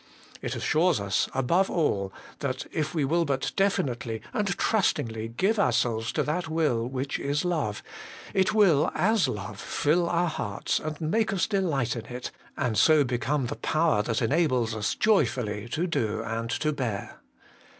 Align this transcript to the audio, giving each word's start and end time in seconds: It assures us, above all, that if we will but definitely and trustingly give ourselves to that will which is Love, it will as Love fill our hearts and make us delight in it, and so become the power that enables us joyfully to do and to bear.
It 0.41 0.55
assures 0.55 0.99
us, 0.99 1.29
above 1.31 1.69
all, 1.69 2.11
that 2.39 2.65
if 2.71 2.95
we 2.95 3.05
will 3.05 3.23
but 3.23 3.51
definitely 3.55 4.23
and 4.33 4.47
trustingly 4.57 5.27
give 5.27 5.59
ourselves 5.59 6.11
to 6.13 6.23
that 6.23 6.49
will 6.49 6.87
which 6.87 7.19
is 7.19 7.45
Love, 7.45 7.83
it 8.33 8.51
will 8.51 8.89
as 8.95 9.27
Love 9.27 9.59
fill 9.59 10.09
our 10.09 10.27
hearts 10.27 10.79
and 10.79 10.99
make 10.99 11.31
us 11.31 11.45
delight 11.45 11.95
in 11.95 12.07
it, 12.07 12.31
and 12.57 12.79
so 12.79 13.03
become 13.03 13.45
the 13.45 13.55
power 13.55 14.01
that 14.01 14.23
enables 14.23 14.73
us 14.73 14.95
joyfully 14.95 15.69
to 15.69 15.85
do 15.85 16.23
and 16.23 16.49
to 16.49 16.73
bear. 16.73 17.19